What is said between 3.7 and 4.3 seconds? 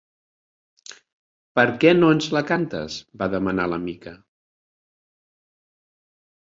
la Mica.